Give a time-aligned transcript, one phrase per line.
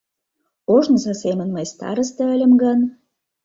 [0.75, 2.79] Ожнысо семын мый старысте ыльым гын...